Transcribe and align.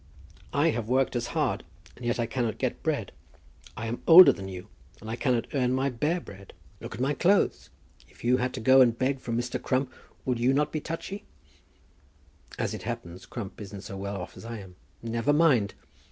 "I 0.51 0.71
have 0.71 0.89
worked 0.89 1.15
as 1.15 1.27
hard, 1.37 1.63
and 1.95 2.03
yet 2.03 2.19
I 2.19 2.25
cannot 2.25 2.57
get 2.57 2.81
bread. 2.81 3.11
I 3.77 3.85
am 3.85 4.01
older 4.07 4.31
than 4.33 4.47
you, 4.47 4.67
and 4.99 5.11
I 5.11 5.15
cannot 5.15 5.45
earn 5.53 5.73
my 5.73 5.91
bare 5.91 6.19
bread. 6.19 6.53
Look 6.79 6.95
at 6.95 6.99
my 6.99 7.13
clothes. 7.13 7.69
If 8.09 8.23
you 8.23 8.37
had 8.37 8.51
to 8.55 8.59
go 8.59 8.81
and 8.81 8.97
beg 8.97 9.19
from 9.19 9.37
Mr. 9.37 9.61
Crump, 9.61 9.93
would 10.25 10.39
not 10.39 10.65
you 10.69 10.71
be 10.71 10.81
touchy?" 10.81 11.25
"As 12.57 12.73
it 12.73 12.81
happens, 12.81 13.27
Crump 13.27 13.61
isn't 13.61 13.81
so 13.81 13.95
well 13.95 14.19
off 14.19 14.35
as 14.35 14.43
I 14.43 14.57
am." 14.57 14.75
"Never 15.03 15.33
mind. 15.33 15.75